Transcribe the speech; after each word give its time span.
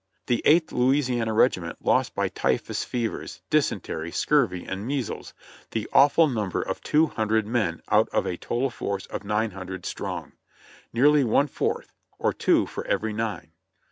The 0.25 0.41
Eighth 0.45 0.71
Louisiana 0.71 1.31
regiment 1.31 1.77
lost 1.79 2.15
by 2.15 2.27
typhus 2.27 2.83
fevers, 2.83 3.43
dysentery, 3.51 4.09
scurvy 4.11 4.65
and 4.65 4.87
measles 4.87 5.35
the 5.69 5.87
awful 5.93 6.27
number 6.27 6.59
of 6.59 6.81
two 6.81 7.05
hundred 7.05 7.45
men 7.45 7.83
out 7.87 8.09
of 8.09 8.25
a 8.25 8.35
total 8.35 8.71
force 8.71 9.05
of 9.05 9.23
nine 9.23 9.51
hundred 9.51 9.85
strong: 9.85 10.31
nearly 10.91 11.23
one 11.23 11.45
fourth, 11.45 11.93
or 12.17 12.33
two 12.33 12.65
for 12.65 12.83
every 12.87 13.13
nine. 13.13 13.51